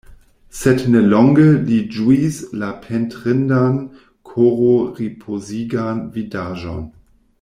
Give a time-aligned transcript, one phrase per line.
[0.59, 3.77] Sed ne longe li ĝuis la pentrindan,
[4.31, 6.83] kororipozigan vidaĵon.